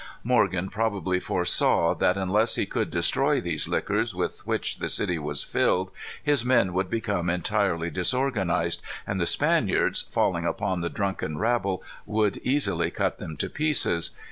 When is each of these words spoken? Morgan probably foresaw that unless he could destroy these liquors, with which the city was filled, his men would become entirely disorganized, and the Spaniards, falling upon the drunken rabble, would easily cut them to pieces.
Morgan 0.23 0.67
probably 0.71 1.19
foresaw 1.19 1.93
that 1.93 2.17
unless 2.17 2.55
he 2.55 2.65
could 2.65 2.89
destroy 2.89 3.39
these 3.39 3.67
liquors, 3.67 4.15
with 4.15 4.39
which 4.47 4.77
the 4.77 4.89
city 4.89 5.19
was 5.19 5.43
filled, 5.43 5.91
his 6.23 6.43
men 6.43 6.73
would 6.73 6.89
become 6.89 7.29
entirely 7.29 7.91
disorganized, 7.91 8.81
and 9.05 9.21
the 9.21 9.27
Spaniards, 9.27 10.01
falling 10.01 10.47
upon 10.47 10.81
the 10.81 10.89
drunken 10.89 11.37
rabble, 11.37 11.83
would 12.07 12.37
easily 12.37 12.89
cut 12.89 13.19
them 13.19 13.37
to 13.37 13.47
pieces. 13.47 14.09